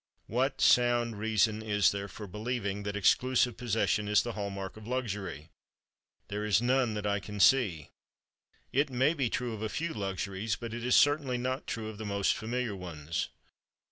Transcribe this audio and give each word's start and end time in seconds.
What 0.25 0.61
sound 0.61 1.19
reason 1.19 1.61
is 1.61 1.91
there 1.91 2.07
for 2.07 2.25
believing 2.25 2.81
that 2.81 2.95
exclusive 2.95 3.55
possession 3.55 4.07
is 4.07 4.23
the 4.23 4.31
hall 4.31 4.49
mark 4.49 4.75
of 4.75 4.87
luxury? 4.87 5.49
There 6.27 6.43
is 6.43 6.59
none 6.59 6.95
that 6.95 7.05
I 7.05 7.19
can 7.19 7.39
see. 7.39 7.91
It 8.71 8.89
may 8.89 9.13
be 9.13 9.29
true 9.29 9.53
of 9.53 9.61
a 9.61 9.69
few 9.69 9.93
luxuries, 9.93 10.55
but 10.55 10.73
it 10.73 10.83
is 10.83 10.95
certainly 10.95 11.37
not 11.37 11.67
true 11.67 11.87
of 11.87 11.99
the 11.99 12.05
most 12.05 12.33
familiar 12.33 12.75
ones. 12.75 13.29